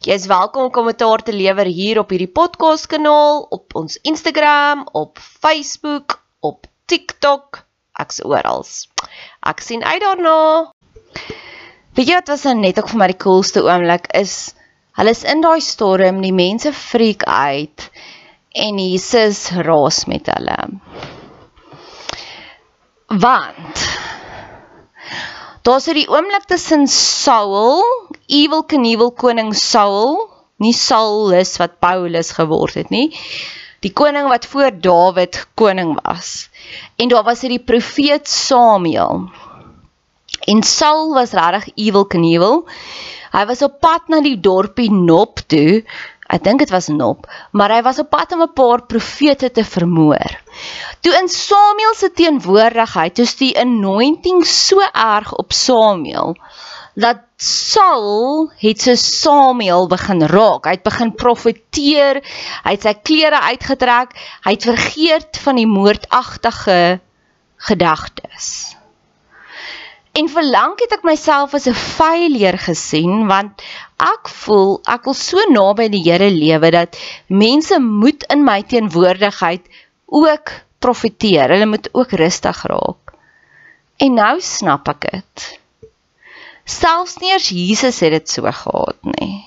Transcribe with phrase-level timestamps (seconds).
[0.00, 4.86] Jy is welkom om kommentaar te lewer hier op hierdie podcast kanaal, op ons Instagram,
[4.96, 7.58] op Facebook, op TikTok,
[8.00, 8.64] ek's oral.
[9.44, 10.72] Ek sien uit daarna.
[11.92, 14.54] Weet jy wat was nou net ook vir my die coolste oomblik is?
[14.96, 17.90] Hulle is in daai storm, die mense freak uit
[18.56, 20.56] en Jesus raas met hulle.
[23.20, 23.84] Want
[25.60, 27.82] Daar's hierdie oomblik tussen Saul,
[28.32, 30.22] Evil Knievel koning Saul,
[30.56, 33.10] nie Saulus wat Paulus geword het nie.
[33.84, 36.48] Die koning wat voor Dawid koning was.
[36.96, 39.28] En daar was hierdie profeet Samuel.
[40.48, 42.64] En Saul was regtig Evil Knievel.
[43.36, 45.82] Hy was op pad na die dorpie Nop toe.
[46.30, 49.64] Ek dink dit was Nop, maar hy was op pad om 'n paar profete te
[49.64, 50.38] vermoor.
[51.00, 56.36] Toe in Samuel se teenwoordigheid, toe die anointing so erg op Samuel
[56.94, 60.66] dat Saul het so Samuel begin raak.
[60.66, 62.20] Hy het begin profeteer,
[62.64, 64.12] hy het sy klere uitgetrek,
[64.44, 67.00] hy het vergeet van die moordagtige
[67.56, 68.76] gedagtes.
[70.12, 73.62] En vir lank het ek myself as 'n failure gesien want
[74.02, 76.98] ek voel ek wil so naby die Here lewe dat
[77.28, 79.62] mense moet in my teenwoordigheid
[80.06, 81.48] ook profeteer.
[81.54, 83.14] Hulle moet ook rustig raak.
[83.96, 85.46] En nou snap ek dit.
[86.64, 89.46] Selfs nie eens Jesus het dit so gehad nie.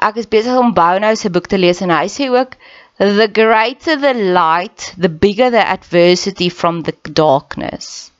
[0.00, 2.56] Ek is besig om Bounhou se boek te lees en hy sê ook
[3.00, 8.12] the greater the light, the bigger the adversity from the darkness.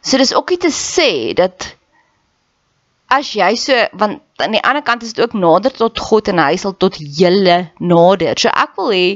[0.00, 1.68] So dis ook nie te sê dat
[3.12, 6.40] as jy so want aan die ander kant is dit ook nader tot God en
[6.40, 8.40] hy sal tot julle nader.
[8.40, 9.06] So ek wil hê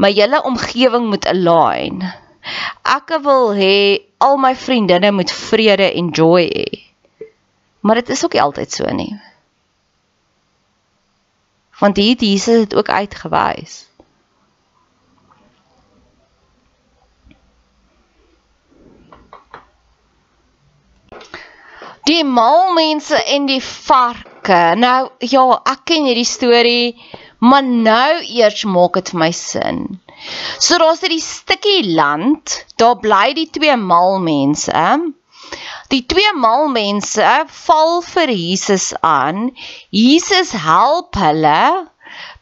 [0.00, 2.00] my hele omgewing moet align.
[2.96, 3.76] Ek wil hê
[4.24, 6.68] al my vriendinne moet vrede en joy hê.
[7.84, 9.12] Maar dit is ook nie altyd so nie.
[11.78, 13.88] Want hier het Jesus dit ook uitgewys.
[22.08, 24.58] die mal mense en die varke.
[24.80, 26.96] Nou ja, ek ken hierdie storie,
[27.44, 29.82] maar nou eers maak dit vir my sin.
[30.58, 34.72] So daar's hierdie stukkie land, daar bly die twee mal mense.
[35.92, 37.28] Die twee mal mense
[37.64, 39.50] val vir Jesus aan.
[39.90, 41.88] Jesus help hulle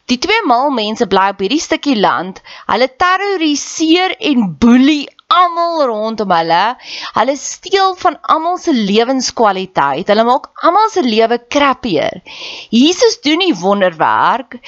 [0.07, 2.39] Die twee mal mense bly op hierdie stukkie land.
[2.71, 5.03] Hulle terroriseer en boelie
[5.35, 6.61] almal rondom hulle.
[7.17, 10.07] Hulle steel van almal se lewenskwaliteit.
[10.07, 12.21] Hulle maak almal se lewe crappier.
[12.71, 14.61] Jesus doen die wonderwerk.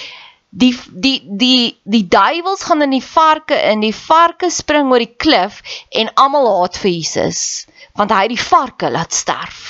[0.49, 3.83] Die die die die duiwels gaan in die varke in.
[3.85, 5.61] Die varke spring oor die klif
[5.91, 7.67] en almal haat vir Jesus
[7.99, 9.61] want hy het die varke laat sterf.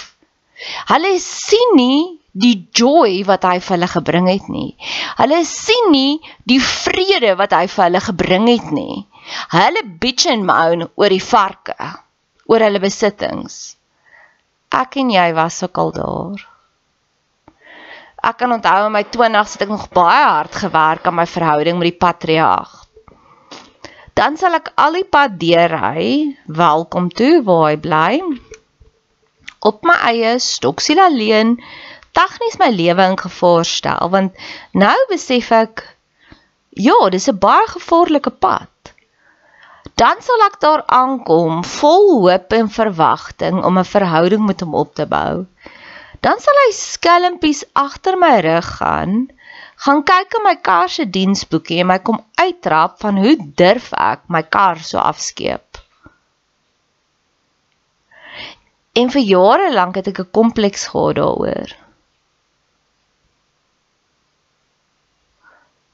[0.92, 4.76] Hulle sien nie die joy wat hy vir hulle gebring het nie.
[5.18, 9.02] Hulle sien nie die vrede wat hy vir hulle gebring het nie.
[9.54, 11.76] Hulle bitch en moan oor die varke,
[12.50, 13.60] oor hulle besittings.
[14.76, 16.46] Ek en jy was ook al daar.
[18.20, 21.80] Ek kan onthou in my 20's het ek nog baie hard gewerk aan my verhouding
[21.80, 22.72] met die patriarg.
[24.20, 28.12] Dan sal ek al die pad deurry, welkom toe waar hy bly.
[29.64, 31.56] Op my eie stoksiel alleen,
[32.12, 34.36] tegnies my lewe in gevaar stel want
[34.74, 35.86] nou besef ek
[36.76, 38.94] ja, dis 'n baie gevaarlike pad
[40.00, 44.94] dan sal ek daar aankom vol hoop en verwagting om 'n verhouding met hom op
[44.96, 45.46] te bou.
[46.26, 49.30] Dan sal hy skelmpies agter my rug gaan,
[49.86, 54.26] gaan kyk in my kar se diensboekie en my kom uittrap van hoe durf ek
[54.28, 55.80] my kar so afskeep.
[59.00, 61.72] En vir jare lank het ek 'n kompleks gehad daaroor.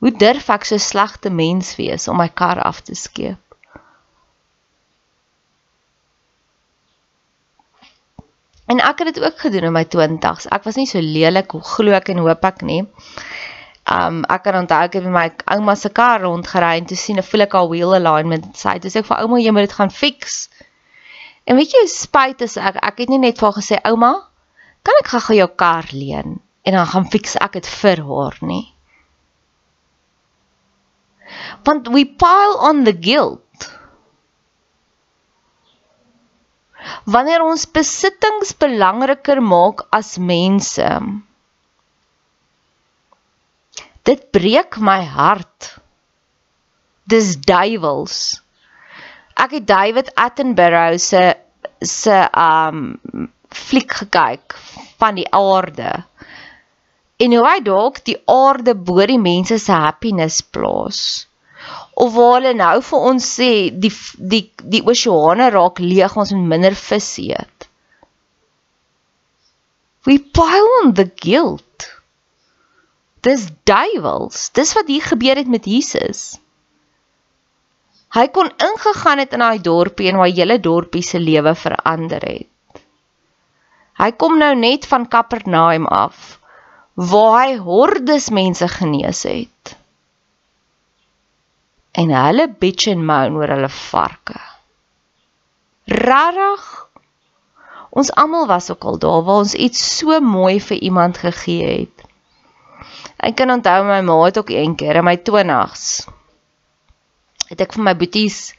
[0.02, 3.45] Hoe durf ek so slegte mens wees om my kar af te skeep?
[8.66, 10.48] En ek het dit ook gedoen in my 20's.
[10.50, 12.82] Ek was nie so lelik hoe glo ek en hoop ek nie.
[13.86, 17.22] Um ek kan onthou ek het met my ouma se kar rondgery en toe sien
[17.22, 19.78] ek voel ek al wheel alignment sê toe sê ek vir ouma jy moet dit
[19.78, 20.40] gaan fix.
[21.46, 24.16] En weet jy spyt is ek ek het nie net vir gesê ouma
[24.86, 28.66] kan ek gou jou kar leen en dan gaan fix ek dit vir haar nie.
[31.66, 33.45] Want we pile on the guilt
[37.06, 40.90] wanneer ons besittings belangriker maak as mense.
[44.06, 45.76] Dit breek my hart.
[47.10, 48.42] Dis duiwels.
[49.36, 51.24] Ek het David Attenborough se
[51.86, 52.98] se um
[53.52, 54.56] fliek gekyk
[55.02, 55.92] van die aarde.
[57.20, 61.26] En hoe hy dalk die aarde bo die mense se happiness plaas
[61.96, 63.92] of waar hulle nou vir ons sê die
[64.34, 64.44] die
[64.76, 67.68] die oseane raak leeg ons moet minder vis eet.
[70.06, 71.88] We pile on the guilt.
[73.26, 74.50] Dis duiwels.
[74.54, 76.36] Dis wat hier gebeur het met Jesus.
[78.16, 82.84] Hy kon ingegaan het in daai dorpie en waar hele dorpie se lewe verander het.
[83.96, 86.38] Hy kom nou net van Kapernaum af
[86.96, 89.76] waar hy hordes mense genees het
[92.02, 94.40] en hulle bitch en moan oor hulle varke.
[95.88, 96.66] Rarig.
[97.96, 102.04] Ons almal was ook al daar waar ons iets so mooi vir iemand gegee het.
[103.24, 106.06] Ek kan onthou my ma het ook een keer in my 20's
[107.50, 108.54] het ek vir my boeties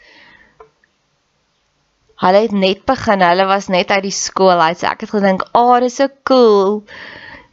[2.17, 4.79] Hulle het net begin, hulle was net uit die skool uit.
[4.81, 6.85] So ek het gedink, "Ag, oh, dis so cool.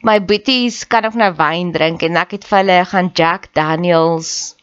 [0.01, 4.55] My boeties kan ook nou wyn drink en ek het vir hulle gaan Jack Daniels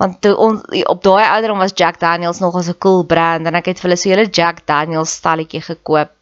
[0.00, 3.54] want toe ons op daai ouderdom was Jack Daniels nog as 'n cool brand en
[3.54, 6.12] ek het vir hulle so 'n hele Jack Daniels stalletjie gekoop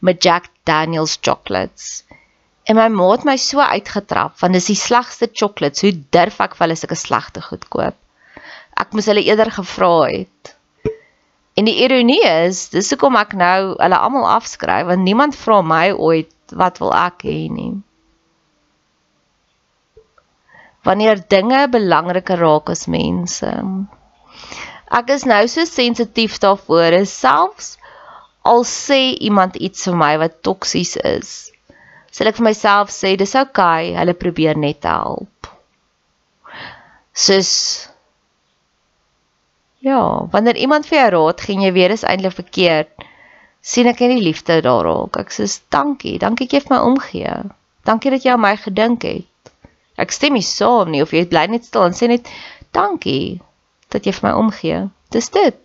[0.00, 2.04] met Jack Daniels chocolates.
[2.68, 5.80] En my ma het my so uitgetrap want dis die slegste chocolates.
[5.80, 7.96] Hoe durf ek vir hulle sulke slegte goed koop?
[8.76, 10.56] Ek moes hulle eerder gevra het.
[11.54, 15.92] En die ironie is, dis hoekom ek nou hulle almal afskryf want niemand vra my
[15.92, 17.72] ooit wat wil ek hê nie
[20.86, 23.50] wanneer dinge belangriker raak as mense.
[25.00, 27.74] Ek is nou so sensitief daarvoor, selfs
[28.46, 31.34] al sê iemand iets vir my wat toksies is.
[32.14, 35.50] Sal ek vir myself sê dis oukei, okay, hulle probeer net help.
[37.12, 37.52] Sis
[39.86, 43.04] Ja, wanneer iemand vir jou raad gee en jy weet dit is eintlik verkeerd,
[43.62, 45.18] sien ek nie liefde daar raak.
[45.20, 47.34] Ek sê dankie, dankie dat jy vir my omgee.
[47.86, 49.28] Dankie dat jy aan my gedink het.
[49.96, 52.28] Ek stem nie saam nie of jy bly net stil en sê net
[52.76, 53.38] dankie
[53.92, 54.82] dat jy vir my omgee.
[55.14, 55.62] Dis dit.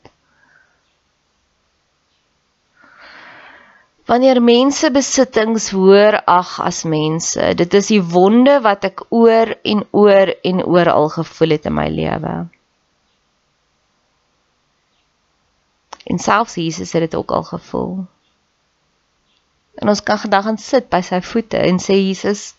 [4.11, 9.85] Wanneer mense besittings hoor ag as mense, dit is die wonde wat ek oor en
[9.95, 12.33] oor en oor al gevoel het in my lewe.
[16.11, 17.93] En selfs Jesus het dit ook al gevoel.
[19.79, 22.51] En ons kan vandag gaan sit by sy voete en sê Jesus,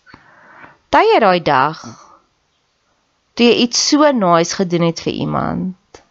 [0.93, 1.79] tye daai dag
[3.33, 6.01] toe jy iets so nice gedoen het vir iemand,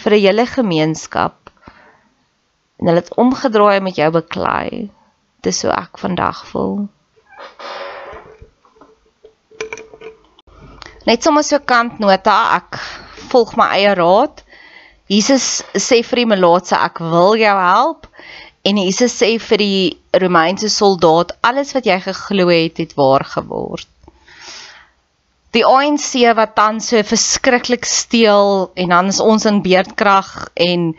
[0.00, 1.50] vir 'n hele gemeenskap
[2.78, 4.88] en hulle het omgedraai met jou beklei.
[5.44, 6.88] Dis so ek vandag voel.
[11.04, 12.80] Net sommer so kantnota, ek
[13.28, 14.42] volg my eie raad.
[15.08, 18.08] Jesus sê vir die melaatse ek wil jou help
[18.64, 23.88] en Jesus sê vir die Romeinse soldaat alles wat jy geglo het het waar geword
[25.56, 30.92] die ANC wat dan so verskriklik steel en dan is ons in beerdkrag en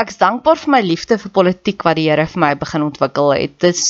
[0.00, 3.34] ek is dankbaar vir my liefde vir politiek wat die Here vir my begin ontwikkel
[3.36, 3.58] het.
[3.62, 3.84] Dis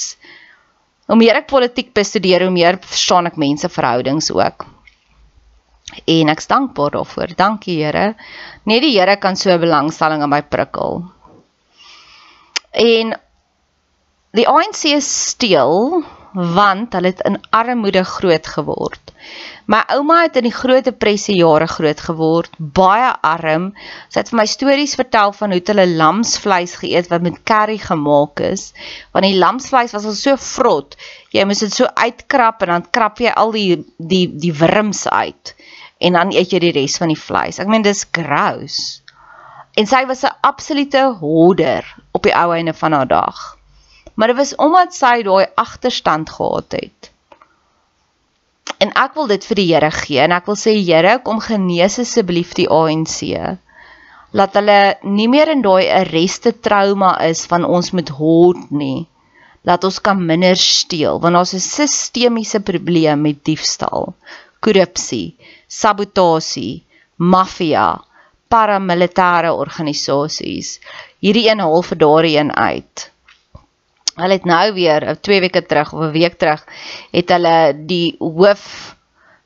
[1.06, 4.66] hoe meer ek politiek bestudeer, hoe meer verstaan ek menseverhoudings ook.
[6.06, 7.34] En ek is dankbaar daarvoor.
[7.38, 8.14] Dankie Here.
[8.68, 11.02] Net die Here kan so belangstelling in my prikkel.
[12.70, 13.16] En
[14.36, 19.12] die ANC steel want hulle het in armoede groot geword.
[19.70, 23.70] My ouma het in die groot depressie jare groot geword, baie arm.
[24.08, 28.42] Sy het vir my stories vertel van hoe hulle lamsvleis geëet wat met curry gemaak
[28.46, 28.70] is.
[29.14, 30.96] Want die lamsvleis was al so vrot.
[31.34, 35.54] Jy moes dit so uitkrap en dan krap jy al die die die wurms uit
[36.00, 37.60] en dan eet jy die res van die vleis.
[37.60, 39.02] Ek meen dis gross.
[39.78, 43.59] En sy was 'n absolute hoarder op die ou einde van haar dag.
[44.20, 47.08] Maar dit was omdat sy daai agterstand gehad het.
[48.84, 51.96] En ek wil dit vir die Here gee en ek wil sê Here, kom genees
[52.02, 53.16] asseblief die ANC.
[54.36, 54.80] Laat hulle
[55.16, 59.06] nie meer in daai arreste trauma is van ons met hoort nie.
[59.64, 64.14] Laat ons kan minder steel want daar's 'n sistemiese probleem met diefstal,
[64.60, 65.36] korrupsie,
[65.68, 66.84] sabotasie,
[67.16, 67.88] maffia,
[68.52, 70.78] paramilitêre organisasies.
[71.24, 73.10] Hierdie een haal vir daardie een uit.
[74.20, 76.64] Hulle het nou weer 2 eh, weke terug of 'n week terug
[77.10, 78.96] het hulle die hoof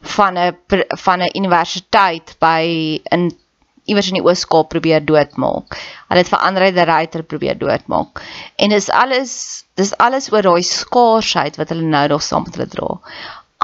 [0.00, 0.56] van 'n
[0.88, 3.32] van 'n universiteit by in
[3.84, 5.76] iewers in die Oos-Kaap probeer doodmaak.
[6.08, 8.22] Hulle het vir Andre de Ruyter probeer doodmaak.
[8.56, 12.68] En dis alles dis alles oor daai skaarsheid wat hulle nou nog saam met hulle
[12.68, 13.00] dra.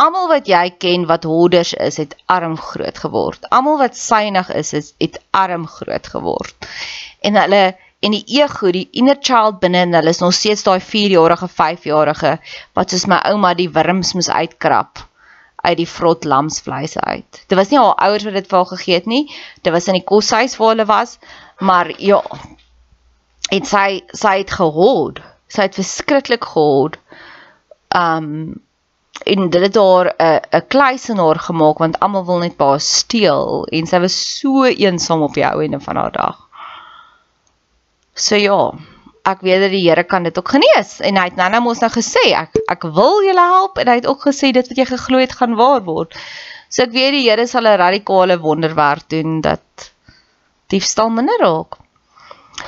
[0.00, 3.48] Almal wat jy ken wat hoorders is, het arm groot geword.
[3.50, 6.68] Almal wat synig is, is het arm groot geword.
[7.20, 10.80] En hulle en die ego, die inner child binne in hulle is nog steeds daai
[10.80, 12.38] 4-jarige, 5-jarige
[12.78, 15.04] wat soos my ouma die wurms moes uitkrap
[15.60, 17.42] uit die vrot lamsvleis uit.
[17.46, 19.26] Dit was nie haar ouers wat dit vir haar gegee het nie.
[19.60, 21.18] Dit was in die koshuis waar hulle was,
[21.60, 22.22] maar ja.
[23.52, 25.20] En sy sy het gehoord.
[25.52, 26.96] Sy het verskriklik gehoord.
[27.92, 28.60] Um
[29.28, 33.86] en dit het haar 'n 'n kluisenaar gemaak want almal wil net pa steel en
[33.86, 36.49] sy was so eensaam op die ou ende van haar dag.
[38.14, 38.60] So ja,
[39.28, 41.82] ek weet dat die Here kan dit ook genees en hy het nou nou mos
[41.82, 44.86] nou gesê ek ek wil julle help en hy het ook gesê dit wat jy
[44.88, 46.16] geglo het gaan waar word.
[46.70, 49.92] So ek weet die Here sal 'n radikale wonderwerk doen dat
[50.70, 51.78] diefstal minder raak.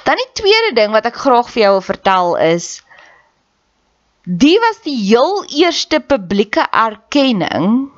[0.04, 2.82] Dan die tweede ding wat ek graag vir jou wil vertel is
[4.25, 7.90] die was die heel eerste publieke erkenning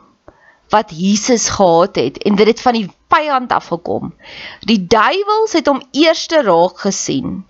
[0.73, 4.15] wat Jesus gehad het en dit het van die vyand af gekom.
[4.61, 7.45] Die duiwels het hom eerste raak gesien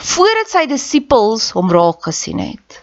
[0.00, 2.78] voordat sy disippels hom raak gesien het.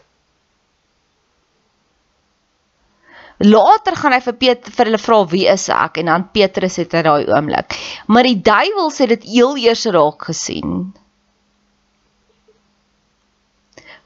[3.38, 6.94] Later gaan hy vir Petrus vir hulle vra wie is ek en dan Petrus het
[6.98, 7.76] in daai oomblik.
[8.10, 10.94] Maar die duiwels het dit heel eers raak gesien.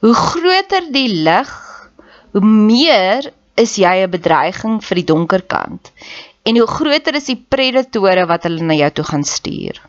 [0.02, 1.52] Hoe groter die lig,
[2.34, 5.92] hoe meer is jy 'n bedreiging vir die donker kant.
[6.44, 9.80] En hoe groter is die predatore wat hulle na jou toe gaan stuur.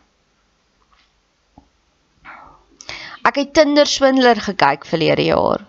[3.24, 5.64] Ek het Tinder swindler gekyk verlede jaar.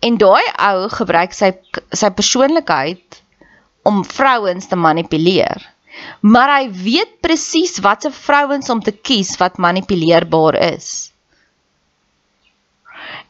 [0.00, 1.50] En daai ou gebruik sy
[1.90, 3.22] sy persoonlikheid
[3.82, 5.64] om vrouens te manipuleer.
[6.22, 11.10] Maar hy weet presies watse vrouens om te kies wat manipuleerbaar is.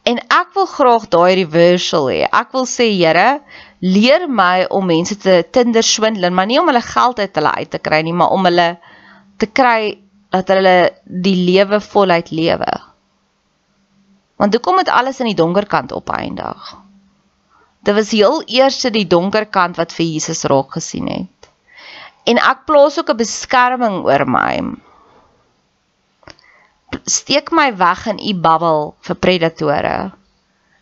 [0.09, 2.21] En ek wil graag daai reversal hê.
[2.29, 3.41] Ek wil sê, Here,
[3.79, 7.71] leer my om mense te Tinder swindel, maar nie om hulle geld uit hulle uit
[7.71, 8.69] te kry nie, maar om hulle
[9.39, 9.99] te kry
[10.35, 12.73] dat hulle die lewe voluit lewe.
[14.39, 16.75] Want hoekom het alles in die donker kant opeindig?
[17.87, 21.51] Dit was heel eers die donker kant wat vir Jesus raak gesien het.
[22.29, 24.61] En ek plaas ook 'n beskerming oor my.
[27.05, 30.13] Steek my weg in u bubbel vir predatore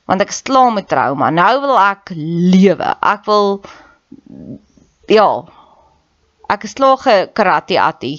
[0.06, 1.30] want ek is klaar met trauma.
[1.34, 2.94] Nou wil ek lewe.
[3.02, 3.60] Ek wil
[5.10, 5.28] ja.
[6.50, 8.14] Ek is klaar ge karate atti.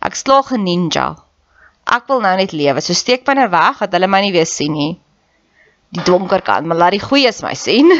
[0.00, 1.12] Ek is klaar ge ninja.
[1.90, 2.80] Ek wil nou net lewe.
[2.80, 4.92] So steek my nou weg dat hulle my nie weer sien nie.
[5.92, 7.90] Die donker kant, maar laat die goeies my sien.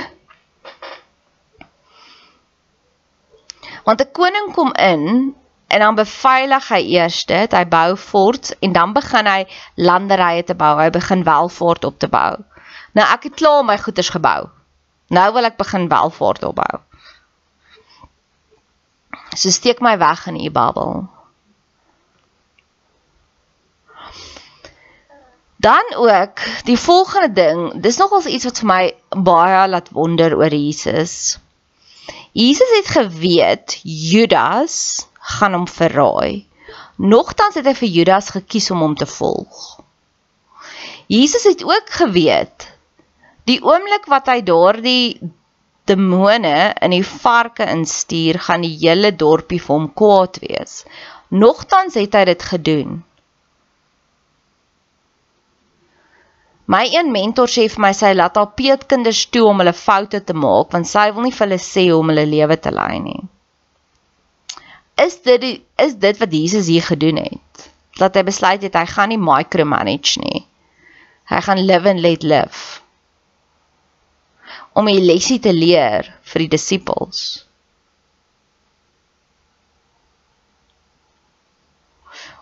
[3.85, 5.35] Want 'n koning kom in
[5.67, 9.45] en dan beveilig hy eers dit, hy bou forts en dan begin hy
[9.77, 10.79] landerye te bou.
[10.79, 12.39] Hy begin welvaart op te bou.
[12.93, 14.49] Nou ek het klaar my goederes gebou.
[15.13, 16.81] Nou wil ek begin welvaart opbou.
[19.33, 21.09] So steek my weg in u babbel.
[25.63, 28.83] Dan ook die volgende ding, dis nogals iets wat vir my
[29.29, 31.39] baie laat wonder oor Jesus.
[32.33, 36.49] Jesus het geweet Judas gaan hom verraai.
[36.97, 39.63] Nogtans het hy vir Judas gekies om hom te volg.
[41.07, 42.69] Jesus het ook geweet
[43.51, 45.21] die oomblik wat hy daardie
[45.91, 50.83] demone in die varke instuur, gaan die hele dorpie vir hom kwaad wees.
[51.33, 53.01] Nogtans het hy dit gedoen.
[56.73, 60.37] My een mentor sê vir my sy laat haar peetkinders toe om hulle foute te
[60.39, 63.19] maak want sy wil nie vir hulle sê hoe om hulle lewe te lei nie.
[65.03, 67.67] Is dit die, is dit wat Jesus hier gedoen het?
[67.99, 70.47] Dat hy besluit het hy gaan nie micromanage nie.
[71.29, 72.82] Hy gaan live and let live
[74.73, 77.47] om 'n lesie te leer vir die disippels.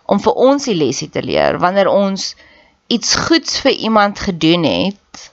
[0.05, 2.35] Om vir ons die lesie te leer wanneer ons
[2.87, 5.31] iets goeds vir iemand gedoen het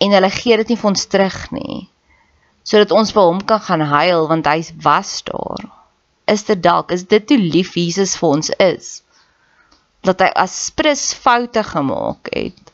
[0.00, 1.88] en hulle gee dit nie vir ons terug nie
[2.62, 5.64] sodat ons by hom kan gaan huil want hy was daar.
[6.30, 9.02] Is dit dalk is dit hoe lief Jesus vir ons is
[10.06, 12.72] dat hy as prins foute gemaak het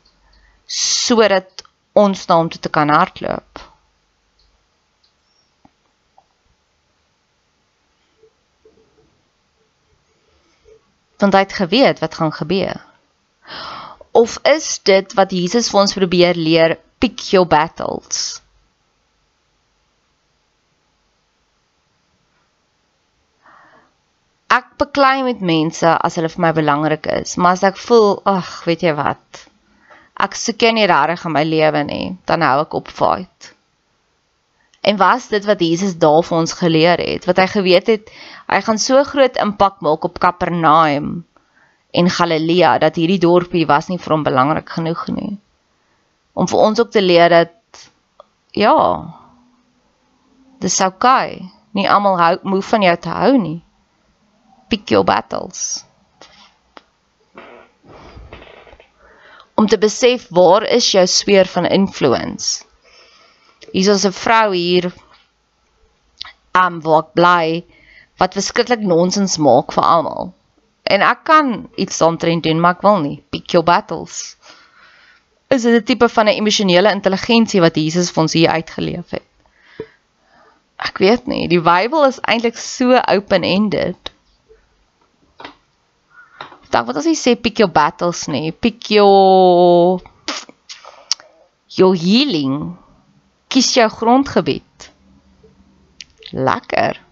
[0.68, 1.57] sodat
[2.04, 3.62] ons na hom toe te kan hardloop.
[11.18, 12.82] Want hy het geweet wat gaan gebeur.
[14.18, 18.38] Of is dit wat Jesus vir ons probeer leer, pick your battles?
[24.48, 28.48] Ek beklei met mense as hulle vir my belangrik is, maar as ek voel, ag,
[28.64, 29.42] weet jy wat?
[30.18, 33.52] Ek soek nie regtig in my lewe nie, dan hou ek op fight.
[34.82, 38.11] En was dit wat Jesus daar vir ons geleer het, wat hy geweet het,
[38.48, 41.11] hy gaan so groot impak maak op Kapernaum
[41.90, 45.37] en Galilea dat hierdie dorpie was nie vir hom belangrik genoeg nie.
[46.38, 47.88] Om vir ons ook te leer dat
[48.54, 48.74] ja,
[50.62, 51.42] dis okay.
[51.76, 53.59] Nie almal hou moe van jou te hou nie.
[54.68, 55.85] Pick your battles.
[59.59, 62.62] Om te besef waar is jou sfeer van influence.
[63.73, 64.92] Hier is 'n vrou hier
[66.55, 67.64] um, waar ek bly
[68.23, 70.31] wat verskriklik nonsens maak vir almal.
[70.83, 73.18] En ek kan iets omtrent doen, maar ek wil nie.
[73.31, 74.37] Pick your battles.
[75.51, 79.27] Is dit 'n tipe van 'n emosionele intelligensie wat Jesus vir ons hier uitgeleef het?
[80.77, 84.12] Ek weet nie, die Bybel is eintlik so open-ended
[86.72, 90.02] dalk wat ons sê pick your battles nê, pick your
[91.78, 92.76] your healing.
[93.48, 94.90] Kies jou grondgebied.
[96.33, 97.08] Lekker.